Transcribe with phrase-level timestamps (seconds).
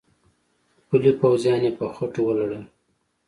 [0.87, 2.63] پلي پوځیان يې په خټو ولړل.